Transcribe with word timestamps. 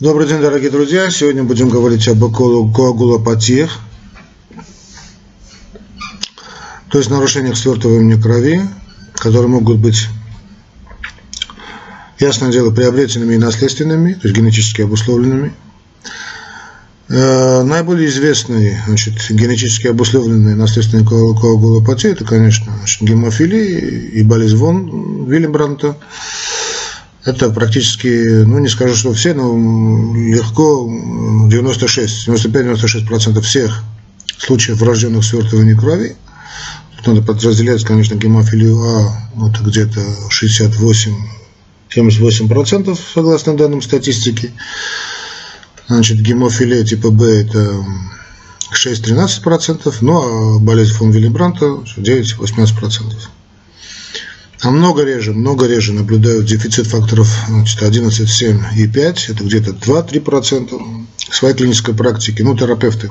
Добрый 0.00 0.26
день, 0.26 0.40
дорогие 0.40 0.70
друзья. 0.70 1.10
Сегодня 1.10 1.42
будем 1.42 1.68
говорить 1.68 2.08
об 2.08 2.20
коагулопатиях, 2.32 3.80
то 6.90 6.96
есть 6.96 7.10
нарушениях 7.10 7.54
свертывания 7.54 8.16
крови, 8.16 8.62
которые 9.12 9.50
могут 9.50 9.76
быть, 9.76 10.08
ясное 12.18 12.50
дело, 12.50 12.70
приобретенными 12.70 13.34
и 13.34 13.36
наследственными, 13.36 14.14
то 14.14 14.26
есть 14.26 14.34
генетически 14.34 14.80
обусловленными. 14.80 15.52
Э, 17.10 17.62
наиболее 17.62 18.08
известный 18.08 18.78
значит, 18.86 19.16
генетически 19.28 19.88
обусловленный 19.88 20.54
наследственный 20.54 21.04
коагулопатия– 21.04 22.12
это, 22.12 22.24
конечно, 22.24 22.72
гемофилия 23.02 23.80
и 23.80 24.22
болезнь 24.22 24.56
Вон 24.56 25.26
Виллибранта– 25.26 25.98
это 27.24 27.50
практически, 27.50 28.44
ну 28.44 28.58
не 28.58 28.68
скажу, 28.68 28.94
что 28.94 29.12
все, 29.12 29.34
но 29.34 29.52
легко 30.16 30.88
96, 31.48 32.28
95-96% 32.28 33.40
всех 33.40 33.82
случаев 34.38 34.78
врожденных 34.78 35.24
свертываний 35.24 35.76
крови. 35.76 36.16
Тут 36.96 37.06
надо 37.06 37.22
подразделять, 37.22 37.84
конечно, 37.84 38.14
гемофилию 38.14 38.82
А, 38.82 39.28
вот 39.34 39.58
где-то 39.60 40.00
68 40.30 41.12
78% 41.94 42.98
согласно 43.14 43.56
данным 43.56 43.82
статистики. 43.82 44.52
Значит, 45.88 46.20
гемофилия 46.20 46.84
типа 46.84 47.10
Б 47.10 47.42
это 47.42 47.84
6-13%, 48.72 49.94
ну 50.00 50.56
а 50.56 50.58
болезнь 50.60 50.92
фон 50.92 51.10
Виллибранта 51.10 51.66
9-18%. 51.96 53.14
А 54.62 54.70
много 54.70 55.04
реже, 55.04 55.32
много 55.32 55.66
реже 55.66 55.94
наблюдают 55.94 56.44
дефицит 56.44 56.86
факторов 56.86 57.34
значит, 57.48 57.82
11, 57.82 58.28
7 58.28 58.60
и 58.76 58.86
5, 58.86 59.30
это 59.30 59.44
где-то 59.44 59.70
2-3% 59.70 61.06
в 61.30 61.34
своей 61.34 61.54
клинической 61.54 61.94
практике, 61.94 62.44
ну, 62.44 62.54
терапевты 62.54 63.10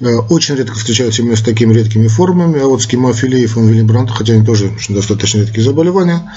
э, 0.00 0.14
очень 0.30 0.54
редко 0.54 0.76
встречаются 0.76 1.20
именно 1.20 1.36
с 1.36 1.42
такими 1.42 1.74
редкими 1.74 2.08
формами, 2.08 2.58
а 2.60 2.66
вот 2.66 2.82
с 2.82 2.86
гемофилией 2.86 3.44
и 3.44 3.46
фон 3.46 4.08
хотя 4.08 4.32
они 4.32 4.46
тоже 4.46 4.74
достаточно 4.88 5.40
редкие 5.40 5.62
заболевания, 5.62 6.32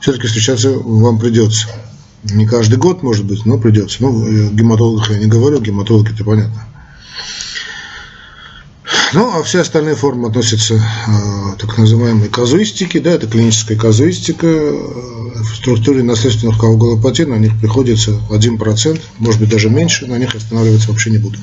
все-таки 0.00 0.26
встречаться 0.26 0.70
вам 0.70 1.18
придется. 1.18 1.68
Не 2.24 2.46
каждый 2.46 2.76
год, 2.76 3.02
может 3.02 3.24
быть, 3.24 3.46
но 3.46 3.58
придется. 3.58 3.98
Ну, 4.00 4.26
э, 4.26 4.48
гематологах 4.50 5.10
я 5.10 5.18
не 5.18 5.26
говорю, 5.26 5.60
гематологи 5.60 6.12
это 6.12 6.24
понятно. 6.24 6.66
Ну, 9.14 9.30
а 9.32 9.44
все 9.44 9.60
остальные 9.60 9.94
формы 9.94 10.26
относятся 10.26 10.74
э, 10.74 10.80
так 11.60 11.78
называемой 11.78 12.28
казуистике, 12.28 12.98
да, 12.98 13.12
это 13.12 13.28
клиническая 13.28 13.78
казуистика. 13.78 14.46
В 14.46 15.54
структуре 15.54 16.02
наследственных 16.02 16.58
коагулопатий 16.58 17.24
на 17.24 17.36
них 17.36 17.56
приходится 17.60 18.10
1%, 18.28 19.00
может 19.18 19.40
быть 19.40 19.50
даже 19.50 19.70
меньше, 19.70 20.06
на 20.06 20.18
них 20.18 20.34
останавливаться 20.34 20.88
вообще 20.88 21.10
не 21.10 21.18
буду. 21.18 21.38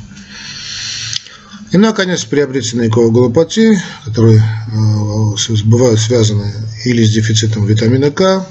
И, 1.71 1.77
наконец, 1.77 2.25
приобретенные 2.25 2.89
коагулопатии, 2.89 3.81
которые 4.03 4.39
э, 4.39 5.55
бывают 5.63 6.01
связаны 6.01 6.51
или 6.83 7.05
с 7.05 7.11
дефицитом 7.11 7.65
витамина 7.65 8.11
К, 8.11 8.45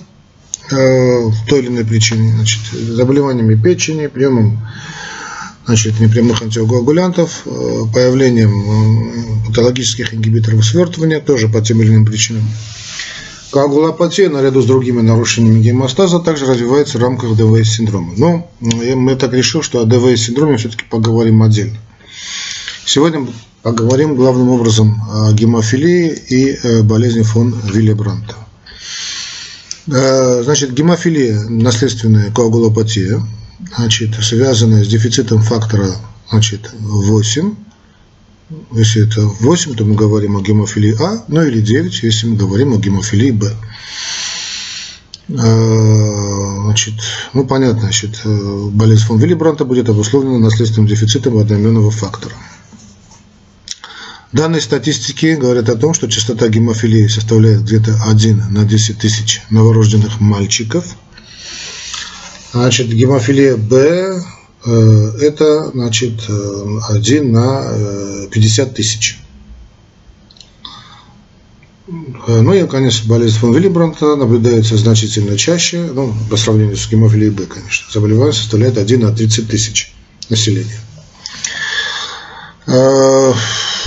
э, 0.70 1.26
в 1.26 1.46
той 1.46 1.58
или 1.58 1.68
иной 1.68 1.84
причине, 1.84 2.32
значит, 2.36 2.60
заболеваниями 2.72 3.54
печени, 3.54 4.06
приемом 4.06 4.66
значит, 5.66 6.00
непрямых 6.00 6.42
антикоагулянтов, 6.42 7.42
э, 7.44 7.82
появлением 7.92 8.50
э, 8.50 9.46
патологических 9.48 10.14
ингибиторов 10.14 10.64
свертывания, 10.64 11.20
тоже 11.20 11.48
по 11.48 11.60
тем 11.60 11.80
или 11.82 11.88
иным 11.88 12.06
причинам. 12.06 12.42
Коагулопатия, 13.52 14.28
наряду 14.30 14.62
с 14.62 14.66
другими 14.66 15.00
нарушениями 15.00 15.60
гемостаза, 15.60 16.20
также 16.20 16.46
развивается 16.46 16.98
в 16.98 17.02
рамках 17.02 17.36
ДВС-синдрома. 17.36 18.14
Но 18.16 18.48
мы 18.60 19.16
так 19.16 19.32
решили, 19.32 19.62
что 19.62 19.80
о 19.80 19.84
ДВС-синдроме 19.84 20.56
все-таки 20.56 20.84
поговорим 20.88 21.42
отдельно. 21.42 21.76
Сегодня 22.86 23.26
поговорим 23.62 24.14
главным 24.14 24.50
образом 24.50 25.02
о 25.10 25.32
гемофилии 25.32 26.10
и 26.28 26.58
э, 26.62 26.82
болезни 26.82 27.22
фон 27.22 27.54
Виллебранта. 27.64 28.36
Значит, 29.86 30.72
гемофилия– 30.72 31.40
наследственная 31.48 32.30
коагулопатия– 32.30 33.20
значит, 33.76 34.14
связанная 34.22 34.84
с 34.84 34.88
дефицитом 34.88 35.42
фактора 35.42 35.90
значит, 36.30 36.70
8. 36.72 37.54
Если 38.72 39.06
это 39.06 39.22
8, 39.22 39.74
то 39.74 39.84
мы 39.84 39.94
говорим 39.94 40.36
о 40.36 40.42
гемофилии 40.42 40.96
А, 41.00 41.24
ну 41.28 41.42
или 41.42 41.60
9, 41.60 42.02
если 42.02 42.26
мы 42.26 42.36
говорим 42.36 42.72
о 42.72 42.78
гемофилии 42.78 43.30
Б. 43.30 43.52
А, 45.38 46.62
значит, 46.64 46.94
ну 47.32 47.46
понятно, 47.46 47.82
значит, 47.82 48.20
болезнь 48.24 49.04
фон 49.04 49.18
Виллибранта 49.18 49.64
будет 49.64 49.88
обусловлена 49.88 50.38
наследственным 50.38 50.88
дефицитом 50.88 51.38
одноименного 51.38 51.90
фактора. 51.90 52.34
Данные 54.32 54.60
статистики 54.60 55.36
говорят 55.40 55.68
о 55.68 55.76
том, 55.76 55.92
что 55.92 56.08
частота 56.08 56.48
гемофилии 56.48 57.08
составляет 57.08 57.62
где-то 57.62 58.00
1 58.04 58.44
на 58.50 58.64
10 58.64 58.98
тысяч 58.98 59.42
новорожденных 59.50 60.20
мальчиков– 60.20 60.96
Значит, 62.52 62.88
гемофилия 62.88 63.56
Б 63.56 64.22
э, 64.64 65.12
это 65.20 65.70
значит 65.70 66.28
1 66.28 67.32
на 67.32 68.26
50 68.30 68.68
э, 68.68 68.74
тысяч. 68.74 69.20
Э, 71.86 72.40
ну 72.40 72.52
и, 72.52 72.66
конечно, 72.66 73.08
болезнь 73.08 73.38
фон 73.38 73.54
Виллибранта 73.54 74.16
наблюдается 74.16 74.76
значительно 74.76 75.38
чаще, 75.38 75.90
ну, 75.94 76.12
по 76.28 76.36
сравнению 76.36 76.76
с 76.76 76.88
гемофилией 76.88 77.30
Б, 77.30 77.46
конечно. 77.46 77.86
Заболевание 77.92 78.32
составляет 78.32 78.78
1 78.78 79.00
на 79.00 79.12
30 79.14 79.48
тысяч 79.48 79.92
населения. 80.28 80.80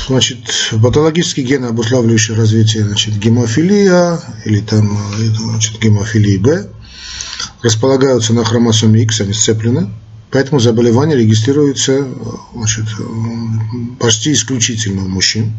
Значит, 0.07 0.39
патологические 0.81 1.45
гены, 1.45 1.67
обуславливающие 1.67 2.35
развитие 2.35 2.83
значит, 2.83 3.17
гемофилия 3.17 4.19
или 4.45 4.59
там 4.59 4.97
значит, 5.17 5.79
гемофилии 5.79 6.37
Б– 6.37 6.69
располагаются 7.63 8.33
на 8.33 8.43
хромосоме 8.43 9.01
X, 9.03 9.21
они 9.21 9.31
сцеплены, 9.33 9.89
поэтому 10.29 10.59
заболевание 10.59 11.17
регистрируется 11.17 12.05
значит, 12.53 12.85
почти 13.99 14.33
исключительно 14.33 15.05
у 15.05 15.07
мужчин. 15.07 15.53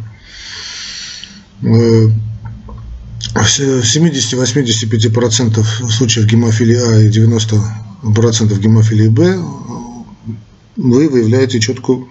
Э, 1.63 2.09
в 3.35 3.37
70-85% 3.37 5.65
случаев 5.91 6.27
гемофилии 6.27 6.77
А 6.77 7.01
и 7.01 7.09
90% 7.09 8.61
гемофилии 8.61 9.09
Б 9.09 9.43
вы 10.77 11.09
выявляете 11.09 11.59
четкую 11.59 12.09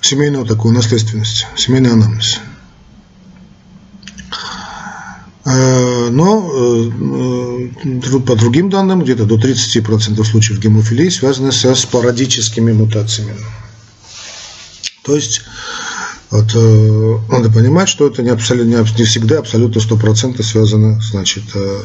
семейную 0.00 0.44
такую 0.44 0.74
наследственность, 0.74 1.46
семейный 1.56 1.92
анамнез. 1.92 2.40
Э, 5.44 6.08
но 6.10 6.50
э, 6.54 7.70
э, 7.84 8.18
по 8.20 8.36
другим 8.36 8.70
данным, 8.70 9.02
где-то 9.02 9.24
до 9.24 9.36
30% 9.36 10.22
случаев 10.24 10.60
гемофилии 10.60 11.08
связаны 11.08 11.50
со 11.50 11.74
спорадическими 11.74 12.72
мутациями. 12.72 13.34
То 15.04 15.16
есть 15.16 15.42
вот, 16.30 16.54
надо 17.28 17.50
понимать, 17.50 17.88
что 17.88 18.06
это 18.06 18.22
не, 18.22 18.30
абсолютно, 18.30 18.84
не 18.96 19.04
всегда 19.04 19.40
абсолютно 19.40 19.80
100% 19.80 20.42
связано 20.42 21.00
значит, 21.00 21.42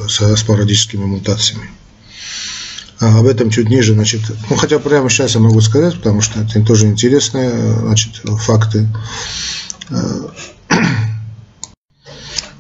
со 0.08 0.36
спорадическими 0.38 1.04
мутациями. 1.04 1.70
А 3.00 3.20
об 3.20 3.26
этом 3.26 3.50
чуть 3.50 3.70
ниже, 3.70 3.94
значит, 3.94 4.22
ну 4.50 4.56
хотя 4.56 4.80
прямо 4.80 5.10
сейчас 5.10 5.34
я 5.34 5.42
могу 5.42 5.60
сказать, 5.62 5.96
потому 5.96 6.22
что 6.22 6.40
это 6.40 6.62
тоже 6.62 6.86
интересные 6.86 7.52
значит, 7.80 8.22
факты. 8.24 8.88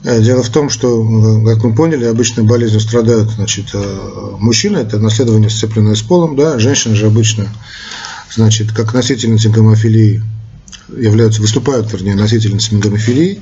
Э, 0.03 0.21
дело 0.21 0.43
в 0.43 0.49
том, 0.49 0.69
что, 0.69 1.03
как 1.45 1.63
мы 1.63 1.73
поняли, 1.73 2.05
обычно 2.05 2.43
болезнью 2.43 2.79
страдают 2.79 3.31
значит, 3.31 3.67
э, 3.73 4.35
мужчины, 4.39 4.77
это 4.77 4.99
наследование, 4.99 5.49
сцепленное 5.49 5.95
с 5.95 6.01
полом, 6.01 6.35
да, 6.35 6.59
женщины 6.59 6.95
же 6.95 7.07
обычно, 7.07 7.47
значит, 8.33 8.71
как 8.71 8.93
носительницы 8.93 9.49
гомофилии 9.49 10.21
являются, 10.95 11.41
выступают, 11.41 11.91
вернее, 11.91 12.15
носительницами 12.15 12.79
гомофилии, 12.79 13.41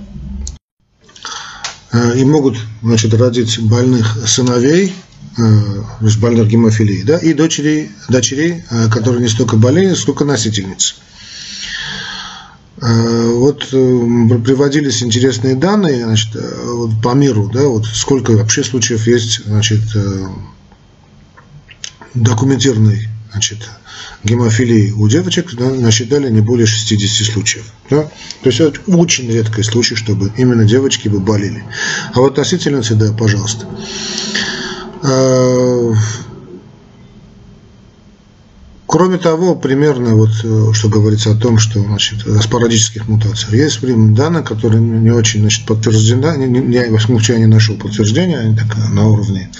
э, 1.92 2.18
и 2.19 2.25
могут, 2.25 2.58
значит, 2.81 3.13
родить 3.13 3.60
больных 3.60 4.18
сыновей, 4.28 4.94
то 5.36 6.06
есть 6.06 6.18
больных 6.18 6.48
гемофилией, 6.48 7.04
да, 7.04 7.18
и 7.18 7.34
дочерей, 7.34 7.92
дочерей, 8.08 8.63
которые 8.90 9.22
не 9.22 9.28
столько 9.28 9.58
болеют, 9.58 9.98
сколько 9.98 10.24
носительницы. 10.24 10.96
Э, 12.86 13.28
вот 13.32 13.70
э, 13.72 14.40
приводились 14.44 15.02
интересные 15.02 15.56
данные 15.56 16.06
значит, 16.06 16.36
э, 16.36 16.62
вот 16.66 16.92
по 17.02 17.16
миру, 17.16 17.50
да, 17.52 17.64
вот 17.64 17.88
сколько 17.88 18.32
вообще 18.32 18.64
случаев 18.64 19.08
есть 19.08 19.44
значит, 19.46 19.82
документированной 22.14 23.08
значит, 23.32 23.68
гемофилии 24.24 24.92
у 24.92 25.08
девочек, 25.08 25.56
да, 25.56 25.72
насчитали 25.72 26.30
не 26.30 26.42
более 26.42 26.68
60 26.68 27.34
случаев. 27.34 27.66
Да? 27.90 28.04
То 28.04 28.50
есть 28.50 28.60
это 28.60 28.80
очень 28.88 29.32
редкий 29.32 29.64
случай, 29.64 29.96
чтобы 29.96 30.32
именно 30.38 30.64
девочки 30.64 31.08
бы 31.08 31.20
болели. 31.20 31.64
А 32.14 32.20
вот 32.20 32.38
носительницы, 32.38 32.94
да, 32.96 33.14
пожалуйста. 33.14 33.68
Кроме 38.95 39.18
того, 39.18 39.56
примерно 39.56 40.15
вот, 40.15 40.30
э, 40.42 40.71
что 40.71 40.88
говорится 40.88 41.31
о 41.31 41.36
том, 41.36 41.57
что 41.57 41.81
значит, 41.81 42.25
о 42.25 42.42
спорадических 42.42 43.09
мутациях, 43.09 43.51
есть 43.53 43.81
данные, 44.13 44.42
которые 44.42 44.80
не 44.80 45.12
очень 45.12 45.42
значит, 45.42 45.65
подтверждены, 45.65 46.38
не, 46.38 46.62
не, 46.62 46.75
я, 46.75 46.89
во 46.89 46.97
случае, 47.01 47.39
не 47.39 47.45
нашел 47.45 47.75
подтверждения, 47.75 48.38
они 48.38 48.56
так 48.56 48.74
на 48.94 49.09
уровне 49.09 49.51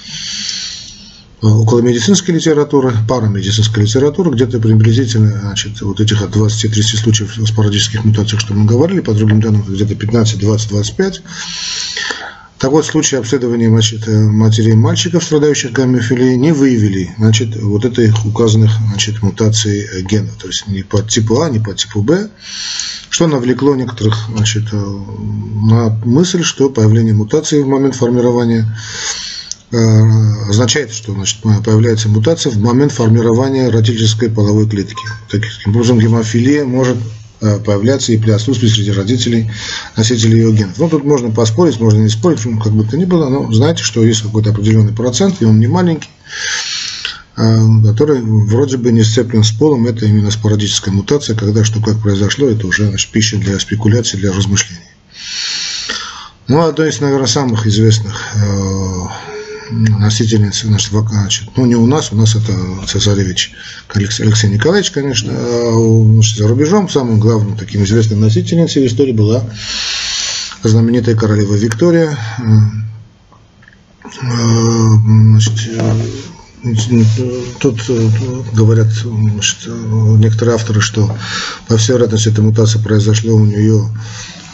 э, 1.41 1.47
около 1.47 1.81
медицинской 1.81 2.33
литературы, 2.33 2.93
парамедицинской 3.09 3.83
литературы, 3.83 4.31
где-то 4.31 4.61
приблизительно 4.61 5.38
значит, 5.41 5.81
вот 5.81 5.99
этих 5.99 6.21
от 6.21 6.33
20-30 6.33 6.81
случаев 6.95 7.38
спорадических 7.45 8.05
мутаций, 8.05 8.39
что 8.39 8.53
мы 8.53 8.65
говорили, 8.65 9.01
по 9.01 9.13
другим 9.13 9.41
данным 9.41 9.63
где-то 9.67 9.95
15, 9.95 10.39
20, 10.39 10.69
25. 10.69 11.21
Так 12.57 12.71
вот, 12.71 12.85
в 12.85 13.13
обследования 13.13 13.69
значит, 13.69 14.07
э, 14.07 14.17
матерей 14.17 14.75
мальчиков, 14.75 15.23
страдающих 15.25 15.73
гаммофилией, 15.73 16.37
не 16.37 16.53
выявили 16.53 17.13
значит, 17.17 17.55
вот 17.61 17.83
этих 17.83 18.25
указанных 18.25 18.71
значит, 18.89 19.21
мутаций 19.21 19.81
э, 19.81 20.01
гена, 20.01 20.29
то 20.39 20.47
есть 20.47 20.65
ни 20.67 20.81
по 20.81 21.01
типу 21.01 21.41
А, 21.41 21.49
ни 21.49 21.59
по 21.59 21.73
типу 21.73 22.01
Б, 22.01 22.29
что 23.09 23.27
навлекло 23.27 23.75
некоторых 23.75 24.29
значит, 24.33 24.63
э, 24.71 24.77
на 24.77 25.89
мысль, 26.05 26.43
что 26.43 26.69
появление 26.69 27.13
мутации 27.13 27.61
в 27.61 27.67
момент 27.67 27.95
формирования 27.95 28.65
означает, 30.47 30.93
что 30.93 31.11
значит, 31.11 31.41
появляется 31.41 32.07
мутация 32.07 32.49
в 32.49 32.57
момент 32.59 32.93
формирования 32.93 33.67
родительской 33.67 34.29
половой 34.29 34.69
клетки. 34.69 35.03
Таким 35.29 35.75
образом, 35.75 35.99
гемофилия 35.99 36.63
может 36.63 36.97
появляться 37.65 38.12
и 38.13 38.18
при 38.18 38.31
отсутствии 38.31 38.68
среди 38.68 38.92
родителей 38.92 39.50
носителей 39.95 40.39
ее 40.39 40.53
генов. 40.53 40.77
Ну, 40.77 40.89
тут 40.89 41.03
можно 41.03 41.31
поспорить, 41.31 41.80
можно 41.80 42.00
не 42.00 42.09
спорить, 42.09 42.44
ну, 42.45 42.59
как 42.59 42.74
бы 42.74 42.83
то 42.83 42.97
ни 42.97 43.06
было, 43.06 43.30
но 43.30 43.51
знаете, 43.51 43.83
что 43.83 44.03
есть 44.03 44.21
какой-то 44.21 44.51
определенный 44.51 44.94
процент, 44.94 45.42
и 45.42 45.45
он 45.45 45.59
не 45.59 45.68
маленький, 45.68 46.09
э, 47.38 47.59
который 47.86 48.21
вроде 48.21 48.77
бы 48.77 48.92
не 48.92 49.03
сцеплен 49.03 49.44
с 49.44 49.51
полом, 49.51 49.88
это 49.88 50.06
именно 50.06 50.31
спорадическая 50.31 50.94
мутация, 50.94 51.36
когда 51.36 51.63
что 51.63 51.81
как 51.81 52.01
произошло, 52.01 52.47
это 52.47 52.68
уже 52.68 52.88
значит, 52.88 53.12
пища 53.12 53.38
для 53.38 53.59
спекуляций, 53.59 54.19
для 54.19 54.31
размышлений. 54.31 54.81
Ну, 56.48 56.62
одно 56.62 56.86
из, 56.86 57.00
наверное, 57.01 57.27
самых 57.27 57.65
известных 57.65 58.36
э, 59.69 59.73
носительница, 59.73 60.67
значит, 60.67 61.50
ну 61.56 61.65
не 61.65 61.75
у 61.75 61.85
нас, 61.85 62.12
у 62.12 62.15
нас 62.15 62.35
это 62.35 62.53
цесаревич 62.88 63.53
Алексей 63.94 64.50
Николаевич, 64.50 64.91
конечно, 64.91 65.31
а 65.33 66.21
за 66.21 66.47
рубежом 66.47 66.89
самым 66.89 67.19
главным 67.19 67.57
таким 67.57 67.83
известным 67.83 68.21
носительницей 68.21 68.83
в 68.83 68.88
истории 68.88 69.12
была 69.12 69.44
знаменитая 70.63 71.15
королева 71.15 71.56
Виктория. 71.56 72.17
Значит, 76.63 77.07
тут 77.59 77.81
говорят 78.53 78.88
значит, 78.88 79.67
некоторые 79.67 80.56
авторы, 80.56 80.81
что 80.81 81.15
по 81.67 81.77
всей 81.77 81.94
вероятности 81.94 82.29
эта 82.29 82.41
мутация 82.41 82.81
произошла 82.81 83.33
у 83.33 83.45
нее 83.45 83.89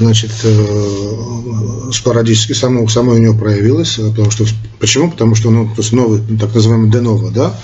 значит, 0.02 0.32
э, 0.44 1.92
спорадически 1.94 2.54
само, 2.54 2.88
само 2.88 3.14
у 3.14 3.18
него 3.18 3.38
проявилось. 3.38 3.96
Потому 3.96 4.32
что, 4.32 4.46
почему? 4.80 5.12
Потому 5.12 5.36
что 5.36 5.52
ну, 5.52 5.68
то 5.68 5.82
есть 5.82 5.92
новый, 5.92 6.22
так 6.38 6.54
называемый 6.54 6.92
Денова, 6.92 7.32
да, 7.32 7.60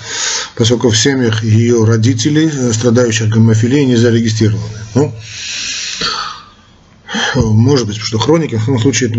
поскольку 0.56 0.90
в 0.90 0.98
семьях 0.98 1.44
ее 1.44 1.84
родителей, 1.84 2.50
э, 2.52 2.72
страдающих 2.72 3.28
гомофилией, 3.28 3.86
не 3.86 3.96
зарегистрированы. 3.96 4.62
Ну, 4.94 5.12
может 7.36 7.86
быть, 7.86 7.96
что 7.96 8.18
хроники 8.18 8.56
в 8.56 8.66
том 8.66 8.78
случае 8.78 9.10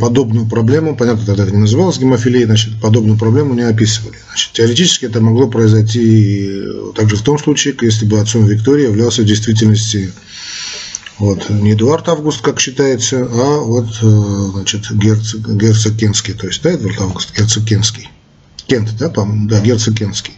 подобную 0.00 0.46
проблему, 0.46 0.96
понятно, 0.96 1.26
тогда 1.26 1.44
это 1.44 1.52
не 1.52 1.58
называлось 1.58 1.98
гемофилией, 1.98 2.44
значит, 2.44 2.80
подобную 2.80 3.18
проблему 3.18 3.54
не 3.54 3.62
описывали. 3.62 4.16
Значит, 4.28 4.52
теоретически 4.52 5.06
это 5.06 5.20
могло 5.20 5.48
произойти 5.48 6.62
также 6.94 7.16
в 7.16 7.22
том 7.22 7.38
случае, 7.38 7.74
если 7.80 8.06
бы 8.06 8.20
отцом 8.20 8.46
Виктории 8.46 8.84
являлся 8.84 9.22
в 9.22 9.26
действительности 9.26 10.12
вот, 11.22 11.50
не 11.50 11.74
Эдуард 11.74 12.08
Август, 12.08 12.40
как 12.40 12.58
считается, 12.58 13.28
а 13.30 13.60
вот, 13.60 13.86
э, 14.02 14.50
значит, 14.54 14.90
герцог, 14.90 15.54
герцог 15.54 15.96
Кенский, 15.96 16.34
то 16.34 16.48
есть, 16.48 16.60
да, 16.62 16.74
Эдуард 16.74 17.00
Август, 17.00 17.38
герцог 17.38 17.64
Кенский. 17.64 18.10
Кент, 18.66 18.96
да, 18.98 19.08
по-моему, 19.08 19.48
да, 19.48 19.60
герцог 19.60 19.94
Кенский. 19.96 20.34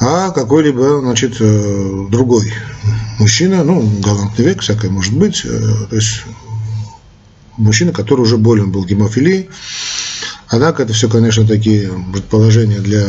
А 0.00 0.30
какой-либо, 0.30 1.00
значит, 1.00 1.36
э, 1.40 2.06
другой 2.10 2.54
мужчина, 3.18 3.64
ну, 3.64 3.86
галантный 4.00 4.46
век, 4.46 4.62
всякое 4.62 4.90
может 4.90 5.12
быть, 5.12 5.42
э, 5.44 5.60
то 5.90 5.94
есть, 5.94 6.22
мужчина, 7.58 7.92
который 7.92 8.22
уже 8.22 8.38
болен 8.38 8.72
был 8.72 8.86
гемофилией. 8.86 9.50
Однако 10.48 10.84
это 10.84 10.94
все, 10.94 11.10
конечно, 11.10 11.46
такие 11.46 11.92
предположения 12.14 12.78
для 12.78 13.08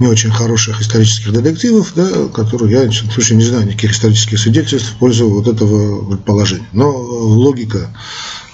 не 0.00 0.06
очень 0.06 0.30
хороших 0.30 0.80
исторических 0.80 1.32
детективов, 1.32 1.92
да, 1.94 2.28
которые 2.34 2.72
я, 2.72 2.88
в 2.88 3.12
случае, 3.12 3.36
не 3.36 3.44
знаю 3.44 3.66
никаких 3.66 3.92
исторических 3.92 4.40
свидетельств 4.40 4.92
в 4.92 4.96
пользу 4.96 5.28
вот 5.28 5.46
этого 5.46 6.16
положения. 6.16 6.66
Но 6.72 6.90
логика 6.90 7.94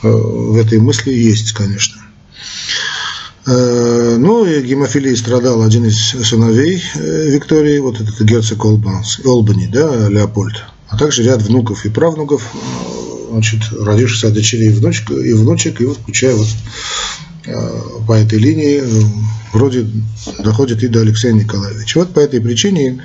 э, 0.03 0.09
в 0.09 0.57
этой 0.57 0.81
мысли 0.81 1.13
есть, 1.13 1.53
конечно. 1.53 2.03
Э, 3.47 4.17
ну, 4.19 4.45
и 4.45 4.61
гемофилией 4.61 5.17
страдал 5.17 5.63
один 5.63 5.85
из 5.85 5.97
сыновей 5.97 6.83
э, 6.97 7.31
Виктории, 7.31 7.79
вот 7.79 8.01
этот 8.01 8.21
герцог 8.23 8.65
Олбани, 8.65 9.69
да, 9.69 10.09
Леопольд, 10.09 10.65
а 10.89 10.99
также 10.99 11.23
ряд 11.23 11.43
внуков 11.43 11.85
и 11.85 11.91
правнуков, 11.91 12.43
значит, 13.31 13.61
родившихся 13.73 14.29
от 14.29 14.35
дочерей 14.35 14.71
и 14.71 14.73
внучек, 14.73 15.13
и 15.13 15.33
внучек, 15.33 15.81
и 15.81 15.87
вот, 15.87 15.99
включая 15.99 16.35
вот 16.35 16.49
по 18.07 18.13
этой 18.13 18.39
линии 18.39 18.83
вроде 19.53 19.87
доходит 20.39 20.83
и 20.83 20.89
до 20.89 21.01
Алексея 21.01 21.33
Николаевича. 21.33 21.99
Вот 21.99 22.13
по 22.13 22.21
этой 22.21 22.41
причине 22.41 23.03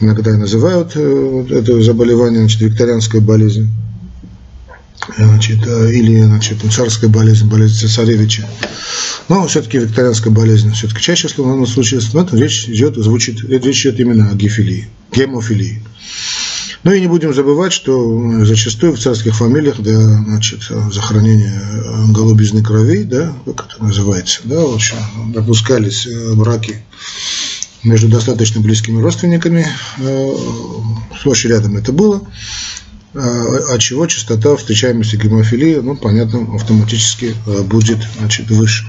иногда 0.00 0.36
называют 0.36 0.92
э, 0.94 1.46
это 1.50 1.82
заболевание 1.82 2.40
значит, 2.40 2.60
викторианской 2.60 3.20
болезнь. 3.20 3.70
Значит, 5.16 5.66
э, 5.66 5.92
или 5.92 6.22
значит, 6.22 6.58
царская 6.70 7.10
болезнь, 7.10 7.48
болезнь 7.48 7.80
цесаревича. 7.80 8.48
Но 9.28 9.46
все-таки 9.46 9.78
викторианская 9.78 10.32
болезнь 10.32 10.72
все-таки 10.72 11.00
чаще 11.00 11.28
всего 11.28 11.54
на 11.56 11.66
случае, 11.66 12.00
но 12.12 12.22
это 12.22 12.36
речь 12.36 12.68
идет, 12.68 12.96
звучит, 12.96 13.42
речь 13.48 13.86
идет 13.86 14.00
именно 14.00 14.30
о 14.30 14.34
гефилии, 14.34 14.88
гемофилии. 15.12 15.82
Ну 16.84 16.90
и 16.92 17.00
не 17.00 17.06
будем 17.06 17.32
забывать, 17.32 17.72
что 17.72 18.44
зачастую 18.44 18.92
в 18.92 18.98
царских 18.98 19.36
фамилиях 19.36 19.80
для 19.80 20.00
значит, 20.00 20.62
захоронения 20.90 21.52
голубизны 22.08 22.62
крови, 22.62 23.04
да, 23.04 23.32
как 23.46 23.66
это 23.66 23.84
называется, 23.84 24.40
да, 24.44 24.60
в 24.60 24.74
общем, 24.74 24.96
допускались 25.32 26.06
э, 26.06 26.34
браки 26.34 26.82
между 27.84 28.08
достаточно 28.08 28.60
близкими 28.60 29.00
родственниками, 29.00 29.64
э, 29.98 30.36
сплошь 31.20 31.44
рядом 31.44 31.76
это 31.76 31.92
было, 31.92 32.22
э, 33.14 33.18
от 33.18 33.80
чего 33.80 34.06
частота 34.08 34.56
встречаемости 34.56 35.14
гемофилии, 35.14 35.76
ну, 35.76 35.96
понятно, 35.96 36.52
автоматически 36.56 37.36
будет 37.64 37.98
значит, 38.18 38.50
выше. 38.50 38.86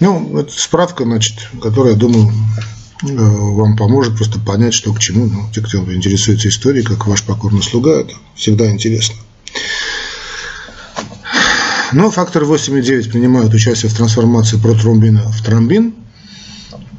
Ну, 0.00 0.38
это 0.38 0.52
справка, 0.52 1.04
значит, 1.04 1.36
которая, 1.60 1.96
думаю, 1.96 2.32
Э, 2.32 2.77
вам 3.02 3.76
поможет 3.76 4.16
просто 4.16 4.38
понять, 4.40 4.74
что 4.74 4.92
к 4.92 4.98
чему. 4.98 5.26
Ну, 5.26 5.48
те, 5.52 5.60
кто 5.60 5.78
интересуется 5.92 6.48
историей, 6.48 6.84
как 6.84 7.06
ваш 7.06 7.22
покорный 7.22 7.62
слуга, 7.62 8.00
это 8.00 8.14
всегда 8.34 8.70
интересно. 8.70 9.16
Но 11.92 12.10
фактор 12.10 12.44
8,9 12.44 13.10
принимают 13.10 13.54
участие 13.54 13.90
в 13.90 13.94
трансформации 13.94 14.58
протромбина 14.58 15.22
в 15.30 15.42
тромбин, 15.42 15.94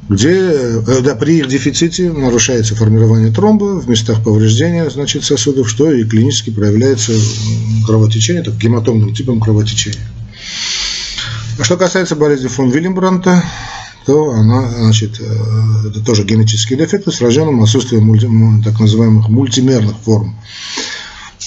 где 0.08 0.30
э, 0.30 1.00
да, 1.02 1.14
при 1.14 1.38
их 1.38 1.48
дефиците 1.48 2.10
нарушается 2.10 2.74
формирование 2.74 3.30
тромба 3.30 3.78
в 3.78 3.88
местах 3.88 4.24
повреждения 4.24 4.90
значит, 4.90 5.22
сосудов, 5.22 5.70
что 5.70 5.92
и 5.92 6.04
клинически 6.04 6.50
проявляется 6.50 7.12
кровотечение, 7.86 8.42
так, 8.42 8.56
гематомным 8.56 9.14
типом 9.14 9.40
кровотечения. 9.40 10.00
А 11.60 11.64
что 11.64 11.76
касается 11.76 12.16
болезни 12.16 12.48
фон 12.48 12.70
Вильямбранта, 12.70 13.44
то 14.06 14.30
она, 14.30 14.68
значит, 14.68 15.20
э, 15.20 15.88
это 15.88 16.04
тоже 16.04 16.24
генетический 16.24 16.76
дефект 16.76 17.06
с 17.12 17.20
врожденным 17.20 17.62
отсутствием 17.62 18.06
мульти, 18.06 18.28
так 18.64 18.80
называемых 18.80 19.28
мультимерных 19.28 19.96
форм 19.98 20.36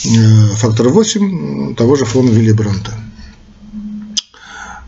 э, 0.06 0.48
фактора 0.56 0.90
8 0.90 1.76
того 1.76 1.96
же 1.96 2.06
фона 2.06 2.30
Виллибранта. 2.30 2.94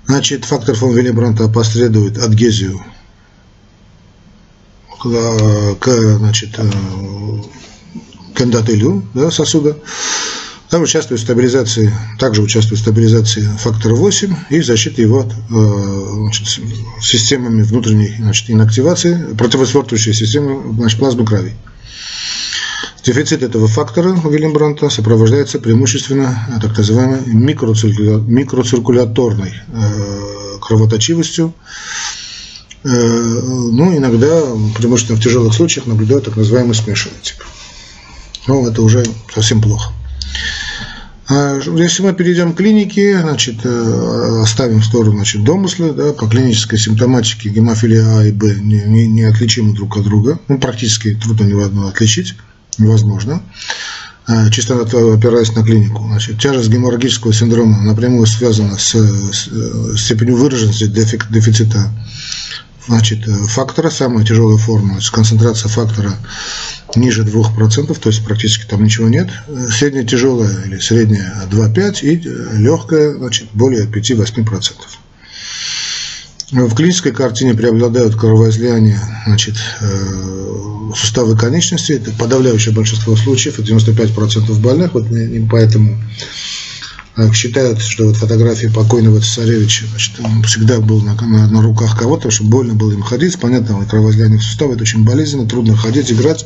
Значит, 0.06 0.46
фактор 0.46 0.76
фон 0.76 0.96
Виллибранта 0.96 1.46
опосредует 1.46 2.18
адгезию 2.20 2.84
к, 5.00 6.18
значит, 6.18 6.60
э, 6.60 6.72
к 8.36 8.42
эндотелию 8.42 9.04
да, 9.14 9.32
сосуда, 9.32 9.78
там 10.76 10.84
участвует 10.84 11.22
в 11.22 11.24
стабилизации, 11.24 11.90
также 12.20 12.42
участвует 12.42 12.82
в 12.82 12.84
стабилизации 12.84 13.48
фактора 13.58 13.96
8 13.96 14.36
и 14.50 14.60
защите 14.60 15.04
его 15.04 15.22
от 15.22 15.32
э, 15.32 15.34
значит, 16.18 16.50
системами 17.02 17.62
внутренней 17.62 18.14
значит, 18.20 18.50
инактивации, 18.50 19.34
противосвертывающей 19.38 20.14
системы 20.14 20.76
значит, 20.76 21.00
плазмы 21.00 21.26
крови. 21.26 21.54
Дефицит 23.06 23.42
этого 23.42 23.70
фактора 23.70 24.20
Вильямбранта 24.30 24.90
сопровождается 24.90 25.60
преимущественно 25.60 26.46
э, 26.50 26.60
так 26.60 26.78
называемой 26.78 27.22
микроциркуляторной 27.26 29.54
э, 29.54 30.58
кровоточивостью, 30.60 31.54
ну, 32.84 33.98
иногда, 33.98 34.42
преимущественно 34.78 35.18
в 35.18 35.22
тяжелых 35.24 35.54
случаях, 35.56 35.88
наблюдают 35.88 36.26
так 36.26 36.36
называемый 36.36 36.76
смешанный 36.76 37.18
тип. 37.24 37.38
Ну, 38.46 38.70
это 38.70 38.84
уже 38.84 39.04
совсем 39.34 39.60
плохо. 39.60 39.92
А 41.28 41.60
если 41.76 42.04
мы 42.04 42.14
перейдем 42.14 42.54
к 42.54 42.58
клинике, 42.58 43.20
значит, 43.20 43.56
э, 43.64 44.42
оставим 44.44 44.82
в 44.82 44.86
сторону 44.86 45.16
значит, 45.16 45.44
домыслы, 45.44 45.92
да, 45.92 46.14
по 46.14 46.28
клинической 46.28 46.78
симптоматике 46.78 47.50
гемофилия 47.50 48.20
А 48.20 48.24
и 48.26 48.32
Б 48.32 48.56
не, 48.60 48.84
не, 48.84 49.08
не 49.08 49.24
отличимы 49.24 49.74
друг 49.74 49.98
от 49.98 50.04
друга, 50.04 50.40
ну, 50.48 50.60
практически 50.60 51.16
трудно 51.16 51.46
невозможно 51.46 51.90
отличить, 51.90 52.36
невозможно, 52.78 53.42
а, 54.28 54.52
чисто 54.52 54.80
опираясь 54.82 55.56
на 55.56 55.64
клинику. 55.64 56.04
Значит, 56.06 56.40
тяжесть 56.40 56.70
геморрагического 56.70 57.34
синдрома 57.34 57.82
напрямую 57.82 58.28
связана 58.28 58.78
с, 58.78 58.94
с 58.94 59.48
э, 59.52 59.98
степенью 59.98 60.38
выраженности 60.38 60.86
дефицита 60.86 61.90
значит, 62.88 63.28
э, 63.28 63.32
фактора, 63.48 63.90
самая 63.90 64.26
тяжелая 64.26 64.58
форма, 64.58 64.94
значит, 64.94 65.14
концентрация 65.14 65.70
фактора 65.70 66.14
ниже 66.96 67.24
2%, 67.24 68.00
то 68.00 68.10
есть 68.10 68.24
практически 68.24 68.66
там 68.66 68.84
ничего 68.84 69.08
нет. 69.08 69.30
Средняя 69.70 70.06
тяжелая 70.06 70.66
или 70.66 70.80
средняя 70.80 71.48
2,5 71.50 72.02
и 72.02 72.22
э, 72.28 72.58
легкая 72.58 73.16
значит, 73.16 73.48
более 73.54 73.86
5-8%. 73.86 74.74
В 76.52 76.76
клинической 76.76 77.12
картине 77.12 77.56
преобладают 77.56 78.16
кровоизлияния 78.16 79.02
значит, 79.26 79.56
э, 79.82 80.92
суставы 80.96 81.36
конечности. 81.36 81.94
Это 81.94 82.12
подавляющее 82.12 82.74
большинство 82.74 83.16
случаев, 83.16 83.60
это 83.60 83.68
95% 83.68 84.60
больных. 84.60 84.94
Вот 84.94 85.08
поэтому 85.50 85.98
считают, 87.34 87.80
что 87.82 88.06
вот 88.06 88.18
фотографии 88.18 88.68
покойного 88.68 89.22
цесаревича, 89.22 89.86
значит, 89.90 90.20
он 90.20 90.44
всегда 90.44 90.80
был 90.80 91.02
на, 91.02 91.16
на, 91.16 91.48
на 91.48 91.62
руках 91.62 91.98
кого-то, 91.98 92.30
что 92.32 92.44
больно 92.44 92.74
было 92.74 92.92
им 92.92 93.02
ходить. 93.02 93.40
Понятно, 93.40 93.86
кровоизлияние 93.86 94.40
в 94.40 94.44
суставы, 94.44 94.74
это 94.74 94.84
очень 94.84 95.04
болезненно, 95.04 95.48
трудно 95.48 95.76
ходить, 95.78 96.12
играть. 96.12 96.46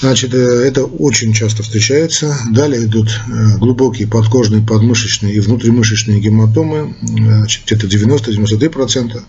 Значит, 0.00 0.34
э, 0.34 0.38
это 0.38 0.84
очень 0.84 1.32
часто 1.32 1.62
встречается. 1.62 2.36
Далее 2.50 2.84
идут 2.84 3.08
э, 3.08 3.58
глубокие 3.58 4.06
подкожные, 4.06 4.62
подмышечные 4.62 5.34
и 5.34 5.40
внутримышечные 5.40 6.20
гематомы, 6.20 6.94
значит, 7.02 7.64
где-то 7.66 7.86
90-93%. 7.86 9.22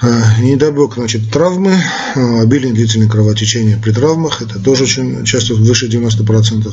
Э, 0.00 0.22
недобок, 0.40 0.94
значит, 0.94 1.30
травмы, 1.30 1.80
обильное 2.14 2.72
длительное 2.72 3.08
кровотечение 3.08 3.76
при 3.76 3.92
травмах, 3.92 4.42
это 4.42 4.58
тоже 4.58 4.84
очень 4.84 5.24
часто 5.24 5.54
выше 5.54 5.86
90%. 5.86 6.72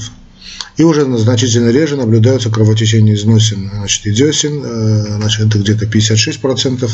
И 0.78 0.84
уже 0.84 1.06
значительно 1.18 1.70
реже 1.70 1.96
наблюдаются 1.96 2.50
кровотечения 2.50 3.14
из 3.14 3.24
носен 3.24 3.72
значит, 3.74 4.06
и 4.06 4.12
десен, 4.12 4.62
значит, 5.20 5.48
это 5.48 5.60
где-то 5.60 5.86
56%. 5.86 6.90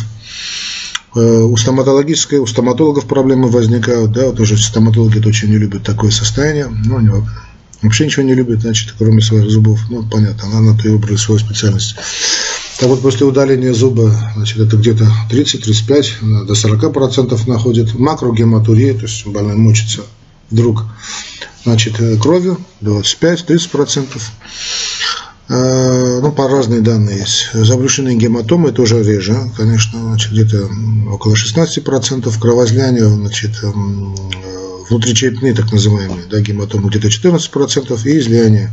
Э, 1.14 1.42
у 1.42 1.58
стоматологической, 1.58 2.40
у 2.40 2.48
стоматологов 2.48 3.06
проблемы 3.06 3.50
возникают, 3.50 4.14
да, 4.14 4.28
вот 4.28 4.40
уже 4.40 4.58
стоматологи 4.58 5.20
это 5.20 5.28
очень 5.28 5.50
не 5.50 5.58
любят 5.58 5.84
такое 5.84 6.10
состояние, 6.10 6.68
ну, 6.68 6.98
они 6.98 7.10
вообще 7.82 8.06
ничего 8.06 8.24
не 8.24 8.34
любят, 8.34 8.62
значит, 8.62 8.96
кроме 8.98 9.22
своих 9.22 9.50
зубов, 9.50 9.82
ну, 9.90 10.08
понятно, 10.10 10.48
она 10.48 10.62
на 10.62 10.78
то 10.78 10.88
и 10.88 10.92
выбрали 10.92 11.18
свою 11.18 11.40
специальность. 11.40 11.96
Так 12.80 12.88
вот, 12.88 13.02
после 13.02 13.26
удаления 13.26 13.74
зуба, 13.74 14.16
значит, 14.36 14.60
это 14.60 14.78
где-то 14.78 15.12
30-35 15.30 16.46
до 16.46 16.54
40% 16.54 17.50
находит 17.50 17.94
макрогематурия, 17.94 18.94
то 18.94 19.02
есть 19.02 19.28
больной 19.28 19.56
мочится 19.56 20.04
вдруг, 20.50 20.86
значит, 21.64 22.00
э, 22.00 22.18
кровью 22.18 22.60
25-30%. 22.82 24.22
Э, 25.50 26.20
ну, 26.22 26.32
по 26.32 26.48
разные 26.48 26.82
данные 26.82 27.20
есть. 27.20 27.50
Забрюшинные 27.54 28.16
гематомы 28.16 28.72
тоже 28.72 29.04
реже, 29.04 29.36
конечно, 29.58 30.00
значит, 30.00 30.32
где-то 30.32 30.70
около 31.12 31.34
16%, 31.34 32.40
кровоизлияния, 32.40 33.06
значит, 33.06 33.52
эм, 33.64 34.16
э, 34.16 34.62
внутричерепные, 34.90 35.54
так 35.54 35.72
называемые, 35.72 36.26
да, 36.30 36.40
гематомы 36.40 36.90
где-то 36.90 37.10
14%, 37.10 38.06
и 38.06 38.20
излияние 38.20 38.72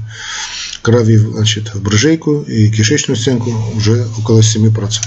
крови 0.83 1.16
значит, 1.16 1.75
в 1.75 1.83
брыжейку 1.83 2.42
и 2.42 2.71
кишечную 2.71 3.16
стенку 3.16 3.52
уже 3.75 4.07
около 4.18 4.40
7%. 4.40 5.02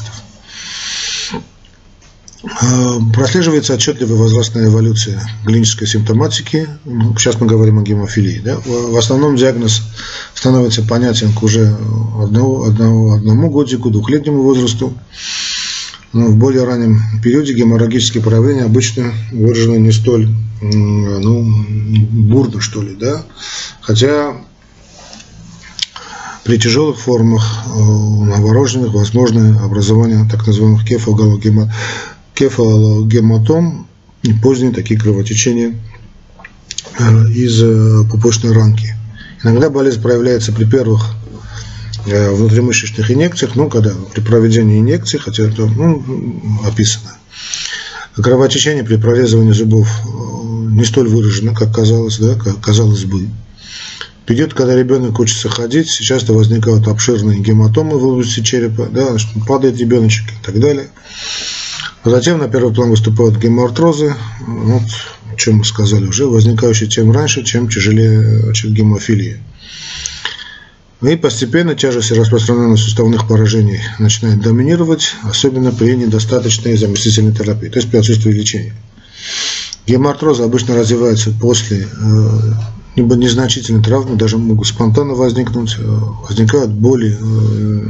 Э, 2.43 2.99
прослеживается 3.13 3.75
отчетливая 3.75 4.17
возрастная 4.17 4.67
эволюция 4.67 5.21
клинической 5.45 5.87
симптоматики. 5.87 6.67
Ну, 6.85 7.15
сейчас 7.17 7.39
мы 7.39 7.45
говорим 7.45 7.77
о 7.79 7.83
гемофилии. 7.83 8.41
Да? 8.43 8.59
В 8.65 8.97
основном 8.97 9.35
диагноз 9.35 9.83
становится 10.33 10.81
понятен 10.81 11.33
к 11.33 11.43
уже 11.43 11.77
одному, 12.19 12.63
одному, 12.63 13.13
одному 13.13 13.49
годику, 13.51 13.91
двухлетнему 13.91 14.41
возрасту. 14.41 14.93
Но 16.13 16.27
в 16.27 16.35
более 16.35 16.63
раннем 16.65 17.01
периоде 17.23 17.53
геморрагические 17.53 18.23
проявления 18.23 18.63
обычно 18.63 19.13
выражены 19.31 19.77
не 19.77 19.91
столь 19.91 20.27
ну, 20.61 21.45
бурно, 22.11 22.59
что 22.59 22.81
ли. 22.81 22.95
Да? 22.95 23.23
Хотя 23.81 24.35
при 26.43 26.57
тяжелых 26.57 26.99
формах 26.99 27.65
э, 27.67 27.79
новорожденных 27.79 28.93
возможно 28.93 29.63
образование 29.63 30.27
так 30.29 30.45
называемых 30.47 30.83
кефалогематомов 30.83 31.71
кефалогематом 32.41 33.87
и 34.23 34.33
поздние 34.33 34.73
такие 34.73 34.99
кровотечения 34.99 35.75
э, 36.97 37.27
из 37.29 37.61
э, 37.61 38.03
пупочной 38.09 38.51
ранки. 38.51 38.95
Иногда 39.43 39.69
болезнь 39.69 40.01
проявляется 40.01 40.51
при 40.51 40.65
первых 40.65 41.13
э, 42.07 42.31
внутримышечных 42.31 43.11
инъекциях, 43.11 43.55
ну, 43.55 43.69
когда 43.69 43.91
при 44.11 44.21
проведении 44.21 44.79
инъекций, 44.79 45.19
хотя 45.19 45.43
это 45.43 45.67
ну, 45.67 46.03
описано. 46.65 47.15
Кровотечение 48.15 48.83
при 48.83 48.95
прорезывании 48.95 49.51
зубов 49.51 49.87
не 50.03 50.83
столь 50.83 51.09
выражено, 51.09 51.53
как 51.53 51.75
казалось, 51.75 52.17
да, 52.17 52.33
как 52.33 52.59
казалось 52.59 53.05
бы. 53.05 53.27
Период, 54.25 54.55
когда 54.55 54.75
ребенок 54.75 55.19
учится 55.19 55.47
ходить, 55.47 55.91
часто 55.91 56.33
возникают 56.33 56.87
обширные 56.87 57.39
гематомы 57.39 57.99
в 57.99 58.05
области 58.07 58.41
черепа, 58.41 58.87
да, 58.91 59.15
падает 59.47 59.77
ребеночек 59.77 60.25
и 60.31 60.43
так 60.43 60.59
далее. 60.59 60.89
Затем 62.03 62.39
на 62.39 62.47
первый 62.47 62.73
план 62.73 62.89
выступают 62.89 63.37
гемоартрозы, 63.37 64.15
вот, 64.47 64.81
о 65.31 65.35
чем 65.35 65.57
мы 65.57 65.65
сказали 65.65 66.05
уже, 66.05 66.25
возникающие 66.25 66.89
тем 66.89 67.11
раньше, 67.11 67.43
чем 67.43 67.69
тяжелее 67.69 68.53
чем 68.53 68.73
гемофилия. 68.73 69.37
И 71.01 71.15
постепенно 71.15 71.75
тяжесть 71.75 72.11
и 72.11 72.15
распространенность 72.15 72.83
суставных 72.83 73.27
поражений 73.27 73.79
начинает 73.99 74.41
доминировать, 74.41 75.13
особенно 75.23 75.71
при 75.71 75.95
недостаточной 75.95 76.75
заместительной 76.75 77.33
терапии, 77.33 77.69
то 77.69 77.77
есть 77.79 77.89
при 77.89 77.97
отсутствии 77.97 78.31
лечения. 78.31 78.73
Гемоартрозы 79.87 80.43
обычно 80.43 80.75
развиваются 80.75 81.31
после 81.31 81.87
э, 81.87 82.53
либо 82.95 83.15
незначительной 83.15 83.83
травмы, 83.83 84.15
даже 84.15 84.37
могут 84.37 84.67
спонтанно 84.67 85.13
возникнуть, 85.13 85.75
э, 85.79 85.99
возникают 86.27 86.71
боли, 86.71 87.17
э, 87.19 87.81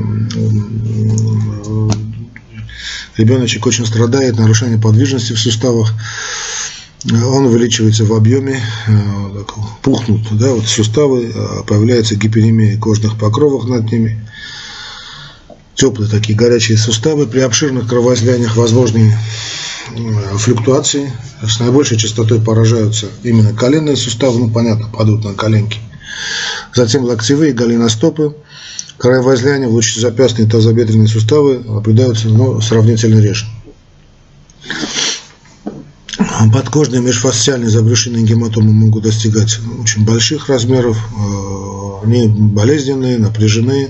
ребеночек 3.18 3.65
очень 3.65 3.86
страдает, 3.86 4.38
нарушение 4.38 4.80
подвижности 4.80 5.34
в 5.34 5.39
суставах, 5.39 5.94
он 7.06 7.46
увеличивается 7.46 8.06
в 8.06 8.13
объеме, 8.13 8.62
э, 8.88 9.44
пухнут 9.82 10.22
да, 10.38 10.51
вот 10.51 10.68
суставы, 10.68 11.32
а 11.36 11.63
появляется 11.63 12.15
гиперемия 12.15 12.77
кожных 12.77 13.18
покровов 13.18 13.65
над 13.65 13.91
ними, 13.91 14.24
теплые 15.74 16.10
такие 16.10 16.38
горячие 16.38 16.77
суставы, 16.77 17.25
при 17.25 17.39
обширных 17.39 17.88
кровоизлияниях 17.88 18.56
возможны 18.56 19.18
э, 19.96 20.38
флюктуации, 20.38 21.12
с 21.41 21.60
наибольшей 21.60 21.98
частотой 21.98 22.39
поражаются 22.39 23.08
именно 23.24 23.53
коленные 23.53 23.96
суставы, 23.96 24.38
ну 24.38 24.50
понятно, 24.51 24.88
падают 24.88 25.24
на 25.24 25.34
коленки, 25.34 25.80
затем 26.75 27.03
локтевые 27.03 27.53
голеностопы, 27.53 28.36
Кровоизлияния 29.01 29.67
в 29.67 29.74
лучезапястные 29.74 30.48
и 30.48 30.50
тазобедренные 30.50 31.08
суставы 31.08 31.58
наблюдаются 31.65 32.27
ну, 32.27 32.62
сравнительно 32.62 33.20
реже. 33.20 33.48
Подкожные 36.53 37.01
межфасциальные 37.01 37.72
забрюшинные 37.72 38.24
гематомы 38.24 38.72
могут 38.72 39.03
достигать 39.03 39.58
очень 39.81 40.05
больших 40.05 40.50
размеров, 40.50 40.98
э, 40.98 42.05
они 42.05 42.27
болезненные, 42.27 43.17
напряжены, 43.17 43.89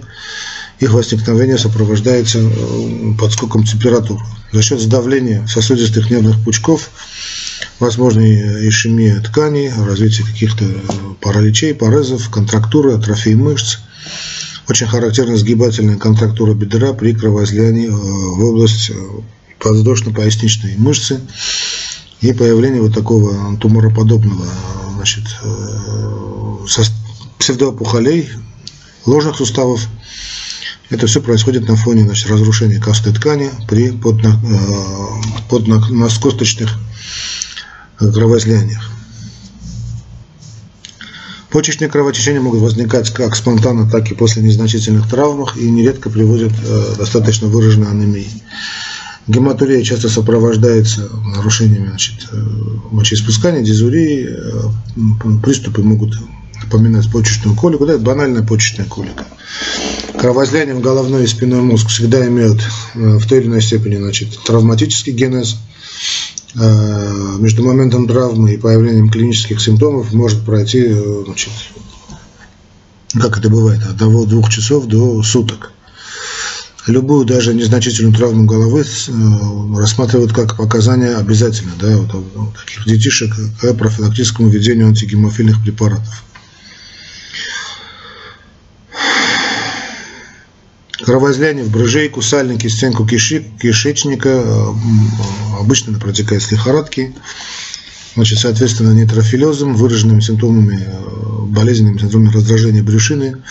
их 0.80 0.94
возникновение 0.94 1.58
сопровождается 1.58 2.40
э, 2.40 3.14
подскоком 3.20 3.66
температуры. 3.66 4.24
За 4.54 4.62
счет 4.62 4.80
сдавления 4.80 5.46
сосудистых 5.46 6.10
нервных 6.10 6.42
пучков 6.42 6.90
возможна 7.80 8.22
ишемия 8.22 9.20
тканей, 9.20 9.74
развитие 9.74 10.26
каких-то 10.26 10.64
параличей, 11.20 11.76
порезов, 11.76 12.30
контрактуры, 12.30 12.94
атрофии 12.94 13.34
мышц– 13.34 13.80
очень 14.72 14.88
характерна 14.88 15.36
сгибательная 15.36 15.98
контрактура 15.98 16.54
бедра 16.54 16.94
при 16.94 17.14
кровоизлиянии 17.14 17.88
э, 17.88 17.92
в 17.92 18.46
область 18.46 18.90
э, 18.90 18.94
подвздошно-поясничной 19.60 20.78
мышцы 20.78 21.20
и 22.22 22.32
появление 22.32 22.82
вот 22.82 22.94
такого 22.94 23.58
тумороподобного 23.58 24.46
значит, 24.96 25.26
э, 25.44 26.84
псевдоопухолей 27.38 28.30
ложных 29.06 29.36
суставов 29.36 29.90
Это 30.90 31.06
все 31.06 31.22
происходит 31.22 31.68
на 31.68 31.76
фоне 31.76 32.04
значит, 32.04 32.30
разрушения 32.30 32.80
костной 32.80 33.14
ткани 33.14 33.52
при 33.68 33.92
подно, 33.92 34.40
поднокосточных 35.50 36.80
кровоизлияниях. 37.98 38.90
Почечные 41.52 41.90
кровотечения 41.90 42.40
могут 42.40 42.62
возникать 42.62 43.10
как 43.10 43.36
спонтанно, 43.36 43.90
так 43.90 44.10
и 44.10 44.16
после 44.16 44.42
незначительных 44.42 45.10
травмах 45.10 45.58
и 45.58 45.70
нередко 45.70 46.10
приводят 46.10 46.54
э, 46.54 46.96
достаточно 46.98 47.50
выраженной 47.50 47.92
анемии. 47.92 48.30
Гематурия 49.28 49.84
часто 49.84 50.08
сопровождается 50.08 51.10
нарушениями 51.36 51.90
значит, 51.90 52.30
э, 52.32 52.38
мочеиспускания, 52.92 53.64
дизурии, 53.64 54.30
э, 54.30 55.40
приступы 55.44 55.84
могут 55.84 56.18
напоминать 56.64 57.12
почечную 57.12 57.58
колику, 57.58 57.86
да, 57.86 57.94
это 57.94 58.02
банальная 58.02 58.44
почечная 58.44 58.86
колика. 58.86 59.26
Кровоизлияние 60.18 60.76
в 60.76 60.82
головной 60.82 61.26
и 61.26 61.28
спинной 61.28 61.62
мозг 61.62 61.90
всегда 61.90 62.26
имеют 62.28 62.62
в 62.94 63.28
той 63.28 63.40
или 63.40 63.48
иной 63.48 63.62
степени 63.62 63.98
значит, 63.98 64.40
травматический 64.46 65.12
генез, 65.12 65.58
между 66.56 67.64
моментом 67.64 68.08
травмы 68.08 68.54
и 68.54 68.58
появлением 68.58 69.10
клинических 69.10 69.62
симптомов 69.62 70.14
может 70.14 70.44
пройти, 70.44 70.84
э, 70.88 71.24
значит, 71.26 71.52
как 73.14 73.38
это 73.38 73.50
бывает, 73.50 73.82
от 73.84 73.92
одного-двух 73.92 74.50
часов 74.50 74.88
до 74.88 75.24
суток. 75.24 75.72
Любую 76.88 77.26
даже 77.26 77.54
незначительную 77.54 78.14
травму 78.14 78.46
головы 78.46 78.82
э, 78.82 79.80
рассматривают 79.80 80.34
как 80.34 80.58
показание 80.58 81.16
обязательно 81.16 81.74
да, 81.80 81.96
вот, 81.98 82.56
таких 82.66 82.86
детишек 82.86 83.34
к 83.60 83.74
профилактическому 83.74 84.50
введению 84.50 84.88
антигемофильных 84.88 85.62
препаратов. 85.64 86.24
Кровоизлияние 91.12 91.66
в 91.66 91.72
брыжейку, 91.72 92.22
сальники, 92.22 92.68
стенку 92.68 93.06
киши, 93.06 93.44
кишечника, 93.62 94.30
э, 94.30 94.74
обычно 95.60 96.00
протекает 96.00 96.42
с 96.42 96.50
лихорадки, 96.54 97.14
значит, 98.16 98.40
соответственно, 98.40 98.94
нейтрофилезом, 98.94 99.76
выраженными 99.76 100.22
симптомами, 100.22 100.80
э, 100.82 101.42
болезненными 101.48 101.98
синдромами 101.98 102.32
раздражения 102.32 102.82
брюшины. 102.82 103.44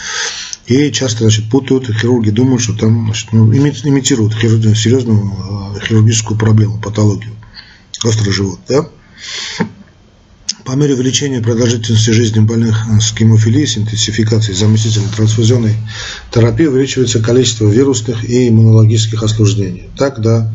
И 0.68 0.90
часто 0.90 1.24
значит, 1.24 1.50
путают, 1.50 1.84
хирурги 1.94 2.30
думают, 2.30 2.62
что 2.62 2.72
там 2.72 3.04
значит, 3.04 3.28
ну, 3.32 3.52
имитируют 3.52 4.32
серьезную 4.32 5.30
э, 5.76 5.80
хирургическую 5.86 6.38
проблему, 6.38 6.80
патологию. 6.80 7.34
Острый 8.02 8.32
живот. 8.32 8.60
Да? 8.70 8.88
По 10.70 10.76
мере 10.76 10.94
увеличения 10.94 11.40
продолжительности 11.40 12.10
жизни 12.10 12.38
больных 12.38 12.76
с 13.00 13.12
гемофилией, 13.12 13.66
с 13.66 13.76
интенсификацией 13.76 14.56
заместительной 14.56 15.08
трансфузионной 15.08 15.74
терапии 16.30 16.66
увеличивается 16.66 17.18
количество 17.18 17.68
вирусных 17.68 18.24
и 18.24 18.48
иммунологических 18.48 19.20
осложнений. 19.20 19.88
Так, 19.98 20.20
да, 20.20 20.48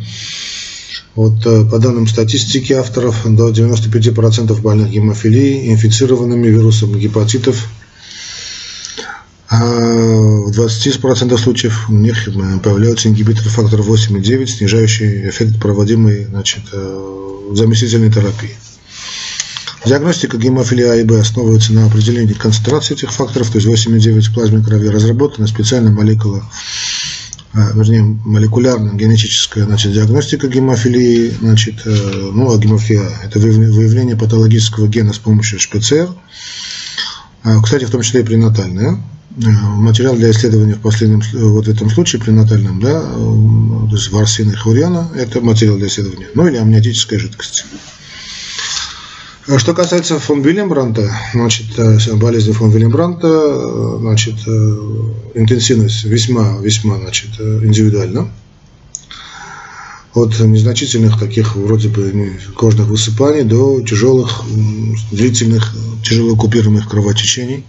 вот 1.16 1.46
э, 1.46 1.66
по 1.66 1.80
данным 1.80 2.08
статистики 2.08 2.72
авторов, 2.72 3.24
до 3.26 3.50
95% 3.50 4.58
больных 4.62 4.92
гемофилией 4.92 5.74
инфицированными 5.74 6.48
вирусом 6.48 6.98
гепатитов, 6.98 7.68
а 9.50 9.66
в 9.66 10.50
20% 10.58 11.38
случаев 11.38 11.90
у 11.90 11.94
них 11.94 12.30
э, 12.30 12.60
появляются 12.64 13.10
ингибиторы 13.10 13.50
фактора 13.50 13.82
8 13.82 14.18
и 14.18 14.22
9, 14.22 14.50
снижающие 14.50 15.30
эффект 15.30 15.60
проводимой 15.60 16.24
значит, 16.24 16.62
э, 16.72 17.52
заместительной 17.52 18.14
терапии. 18.14 18.56
Диагностика 19.86 20.38
гемофилии 20.38 20.84
А 20.84 20.96
и 20.96 21.04
Б 21.04 21.20
основывается 21.20 21.74
на 21.74 21.86
определении 21.86 22.34
концентрации 22.34 22.96
этих 22.96 23.12
факторов, 23.12 23.50
то 23.52 23.60
есть 23.60 23.68
8,9 23.68 24.22
в 24.22 24.34
плазме 24.34 24.64
крови. 24.64 24.88
Разработана 24.88 25.48
специальная 25.48 25.92
молекула, 25.92 26.44
вернее, 27.54 28.02
молекулярная 28.26 28.94
генетическая 28.94 29.64
значит, 29.64 29.94
диагностика 29.94 30.48
гемофилии, 30.48 31.34
значит, 31.40 31.76
э, 31.86 32.32
ну, 32.34 32.52
а 32.52 32.58
гемофилия– 32.58 33.10
это 33.24 33.40
выявление 33.40 34.16
патологического 34.16 34.88
гена 34.88 35.14
с 35.14 35.20
помощью 35.20 35.60
ШПЦР, 35.60 36.10
а, 37.44 37.62
кстати, 37.62 37.86
в 37.86 37.92
том 37.92 38.02
числе 38.02 38.22
и 38.22 38.24
пренатальная. 38.24 39.00
Э, 39.38 39.50
материал 39.50 40.16
для 40.16 40.32
исследования 40.32 40.76
в 40.76 40.82
последнем, 40.82 41.22
вот 41.34 41.68
в 41.68 41.70
этом 41.70 41.90
случае 41.90 42.22
пренатальном, 42.22 42.80
да, 42.80 43.04
э, 43.04 43.90
то 43.90 43.96
есть 43.96 44.10
варсина 44.12 44.52
и 44.52 44.56
хлориана, 44.56 45.10
это 45.16 45.42
материал 45.42 45.78
для 45.78 45.88
исследования, 45.88 46.28
ну 46.34 46.48
или 46.48 46.58
амниотическая 46.58 47.20
жидкость. 47.20 47.66
А 49.48 49.60
что 49.60 49.76
касается 49.76 50.18
фон 50.18 50.42
Вильямбранта, 50.42 51.08
значит, 51.34 51.78
э, 51.78 52.16
болезни 52.16 52.52
фон 52.52 52.72
Вильямбранта, 52.72 53.28
э, 53.28 53.98
значит, 54.00 54.36
э, 54.48 54.78
интенсивность 55.36 56.04
весьма, 56.04 56.58
весьма, 56.62 56.98
значит, 56.98 57.40
индивидуальна. 57.40 58.32
От 60.16 60.40
незначительных 60.40 61.20
таких 61.20 61.56
вроде 61.56 61.90
бы 61.90 62.40
кожных 62.56 62.88
высыпаний 62.88 63.44
до 63.44 63.82
тяжелых, 63.82 64.42
длительных, 65.12 65.76
тяжело 66.04 66.36
купируемых 66.36 66.90
кровотечений. 66.90 67.66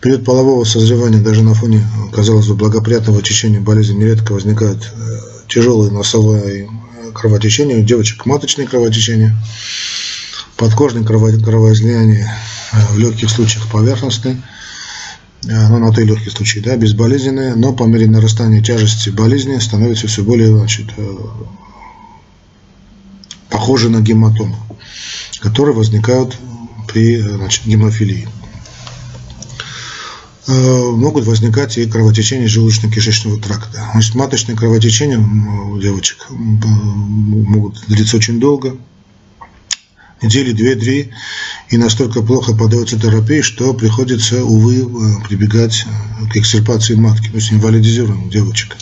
Период 0.00 0.24
полового 0.24 0.64
созревания 0.64 1.20
даже 1.20 1.42
на 1.42 1.52
фоне, 1.52 1.86
казалось 2.10 2.46
бы, 2.46 2.54
благоприятного 2.54 3.20
течения 3.20 3.60
болезни 3.60 3.96
нередко 3.96 4.32
возникают 4.32 4.90
тяжелые 5.46 5.92
носовые 5.92 6.70
кровотечения, 7.12 7.80
у 7.80 7.82
девочек 7.82 8.24
маточные 8.24 8.66
кровотечения 8.66 9.36
подкожное 10.56 11.04
кровоизлияние 11.04 12.32
э, 12.72 12.76
в 12.92 12.98
легких 12.98 13.30
случаях 13.30 13.68
поверхностное, 13.68 14.42
э, 15.46 15.68
ну, 15.68 15.78
на 15.78 15.92
то 15.92 16.00
и 16.00 16.04
легкие 16.04 16.30
случаи, 16.30 16.60
да, 16.60 16.76
безболезненные, 16.76 17.54
но 17.54 17.72
по 17.72 17.84
мере 17.84 18.06
нарастания 18.06 18.62
тяжести 18.62 19.10
болезни 19.10 19.58
становится 19.58 20.06
все 20.06 20.22
более, 20.22 20.56
значит, 20.56 20.86
э, 20.96 21.16
похоже 23.50 23.88
на 23.88 24.00
гематомы, 24.00 24.56
которые 25.40 25.74
возникают 25.74 26.36
при 26.88 27.20
значит, 27.20 27.66
гемофилии. 27.66 28.28
Могут 30.46 31.24
возникать 31.24 31.78
и 31.78 31.86
кровотечения 31.86 32.48
желудочно-кишечного 32.48 33.40
тракта. 33.40 33.88
Значит, 33.92 34.14
маточные 34.14 34.54
кровотечения 34.54 35.18
у 35.18 35.80
девочек 35.80 36.26
могут 36.28 37.82
длиться 37.86 38.18
очень 38.18 38.38
долго, 38.38 38.76
недели 40.24 40.52
две-три, 40.52 41.10
и 41.70 41.76
настолько 41.76 42.22
плохо 42.22 42.54
подается 42.54 42.98
терапии, 42.98 43.40
что 43.40 43.74
приходится, 43.74 44.44
увы, 44.44 44.82
э, 44.82 45.28
прибегать 45.28 45.84
э, 45.86 46.30
к 46.32 46.36
экстерпации 46.36 46.94
матки, 46.94 47.28
то 47.28 47.36
есть 47.36 47.52
инвалидизируем 47.52 48.30
девочек. 48.30 48.76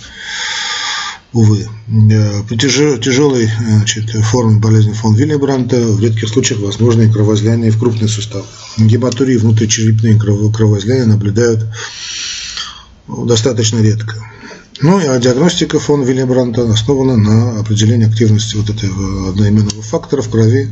Увы. 1.33 1.67
Э, 2.11 2.43
при 2.49 2.57
тяжелой 2.57 3.51
значит, 3.59 4.11
форме 4.11 4.59
болезни 4.59 4.93
фон 4.93 5.15
Виллибранта 5.15 5.77
в 5.81 6.01
редких 6.01 6.29
случаях 6.29 6.61
возможны 6.61 7.11
кровоизлияния 7.11 7.71
в 7.71 7.79
крупный 7.79 8.09
сустав. 8.09 8.45
Гематурии 8.77 9.37
внутричерепные 9.37 10.19
кровоизлияния 10.19 11.07
наблюдают 11.07 11.67
достаточно 13.09 13.79
редко. 13.79 14.17
Ну 14.83 14.99
а 14.99 15.19
диагностика 15.19 15.79
фон 15.79 16.03
Виллибранта 16.03 16.71
основана 16.71 17.17
на 17.17 17.61
определении 17.61 18.09
активности 18.09 18.57
вот 18.57 18.69
этого 18.69 19.31
одноименного 19.31 19.83
фактора 19.83 20.23
в 20.23 20.29
крови 20.29 20.69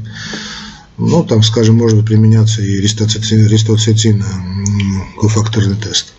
ну, 1.00 1.24
там, 1.24 1.42
скажем, 1.42 1.76
может 1.76 2.04
применяться 2.04 2.62
и 2.62 2.80
ристоцитин 2.80 4.24
кофакторный 5.18 5.76
тест. 5.76 6.12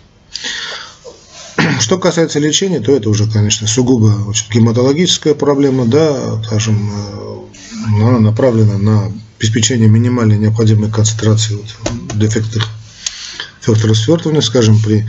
Что 1.80 1.98
касается 1.98 2.38
лечения, 2.38 2.80
то 2.80 2.92
это 2.92 3.08
уже, 3.08 3.30
конечно, 3.30 3.66
сугубо 3.66 4.10
значит, 4.24 4.50
гематологическая 4.50 5.34
проблема, 5.34 5.86
да, 5.86 6.42
скажем, 6.44 6.90
э, 6.90 8.02
она 8.02 8.18
направлена 8.18 8.78
на 8.78 9.12
обеспечение 9.38 9.88
минимальной 9.88 10.38
необходимой 10.38 10.90
концентрации 10.90 11.54
вот, 11.54 12.18
дефектных 12.18 12.68
факторов 13.60 13.96
свертывания, 13.96 14.40
скажем, 14.40 14.80
при 14.80 15.06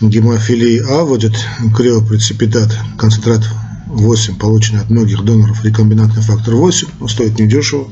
гемофилии 0.00 0.82
А 0.86 1.04
вводят 1.04 1.34
криопреципитат, 1.76 2.76
концентрат 2.98 3.42
8, 3.86 4.36
полученный 4.36 4.80
от 4.80 4.90
многих 4.90 5.24
доноров 5.24 5.64
рекомбинантный 5.64 6.22
фактор 6.22 6.54
8, 6.54 6.88
он 7.00 7.08
стоит 7.08 7.38
недешево. 7.38 7.88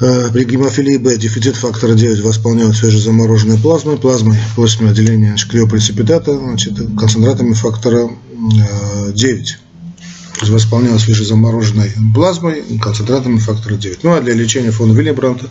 Э, 0.00 0.30
при 0.32 0.44
гемофилии 0.44 0.96
Б 0.96 1.16
дефицит 1.18 1.56
фактора 1.56 1.94
9 1.94 2.20
восполняют 2.20 2.74
свежезамороженной 2.76 3.58
плазмой, 3.58 3.98
плазмой 3.98 4.38
после 4.56 4.88
отделения 4.88 5.36
криопреципитата, 5.48 6.38
значит, 6.38 6.74
концентратами 6.98 7.52
фактора 7.52 8.10
9. 9.12 9.14
Э, 9.14 9.54
То 10.34 10.40
есть 10.40 10.52
восполняют 10.52 11.02
свежезамороженной 11.02 11.92
плазмой, 12.14 12.62
концентратами 12.80 13.38
фактора 13.38 13.74
9. 13.74 14.02
Ну 14.02 14.14
а 14.14 14.22
для 14.22 14.32
лечения 14.32 14.70
фона 14.70 14.92
Вильябранта 14.92 15.50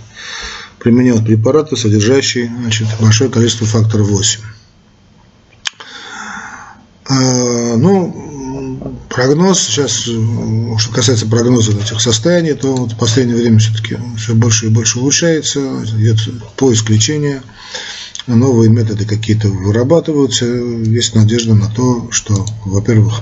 применяют 0.79 1.25
препараты, 1.25 1.77
содержащие 1.77 2.51
значит, 2.59 2.87
большое 2.99 3.29
количество 3.29 3.67
фактора 3.67 4.03
8. 4.03 4.41
А, 7.05 7.75
ну, 7.77 8.29
прогноз, 9.19 9.59
сейчас, 9.59 10.07
э, 10.07 10.77
что 10.77 10.91
касается 10.93 11.25
прогноза 11.27 11.73
этих 11.73 11.99
состояний, 11.99 12.53
то 12.53 12.73
вот 12.73 12.93
в 12.93 12.97
последнее 12.97 13.35
время 13.35 13.59
все-таки 13.59 13.97
все 14.17 14.33
больше 14.33 14.67
и 14.67 14.69
больше 14.69 14.99
улучшается, 14.99 15.59
идет 15.97 16.19
поиск 16.55 16.89
лечения. 16.89 17.43
новые 18.27 18.69
методы 18.69 19.05
какие-то 19.05 19.49
вырабатываются. 19.49 20.45
Есть 20.45 21.15
надежда 21.15 21.53
на 21.53 21.69
то, 21.69 22.07
что, 22.11 22.45
во-первых, 22.63 23.21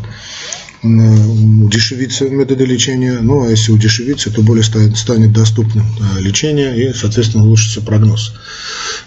удешевится 0.83 2.25
методы 2.29 2.65
лечения, 2.65 3.17
ну 3.19 3.45
а 3.45 3.49
если 3.49 3.71
удешевится, 3.71 4.29
то 4.29 4.43
более 4.43 4.63
станет 4.63 5.33
доступным 5.33 5.87
лечение 6.19 6.77
и, 6.77 6.93
соответственно, 6.93 7.43
улучшится 7.43 7.81
прогноз 7.81 8.33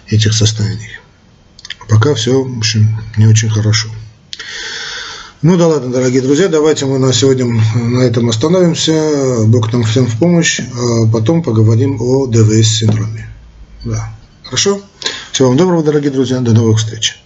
этих 0.09 0.33
состояний. 0.33 0.99
Пока 1.89 2.15
все, 2.15 2.43
в 2.43 2.59
общем, 2.59 3.01
не 3.17 3.27
очень 3.27 3.49
хорошо. 3.49 3.89
Ну 5.43 5.57
да 5.57 5.69
ладно, 5.69 5.91
дорогие 5.91 6.21
друзья, 6.21 6.49
давайте 6.49 6.85
мы 6.85 6.99
на 6.99 7.15
сегодня 7.15 7.47
на 7.75 8.01
этом 8.01 8.29
остановимся. 8.29 9.47
Бог 9.47 9.73
нам 9.73 9.85
всем 9.85 10.05
в 10.05 10.19
помощь. 10.19 10.61
А 10.61 11.11
потом 11.11 11.43
поговорим 11.43 11.97
о 11.99 12.27
ДВС-синдроме. 12.27 13.27
Да. 13.83 14.13
Хорошо? 14.45 14.83
Всего 15.33 15.49
вам 15.49 15.57
доброго, 15.57 15.83
дорогие 15.83 16.11
друзья. 16.11 16.41
До 16.41 16.53
новых 16.53 16.79
встреч. 16.79 17.20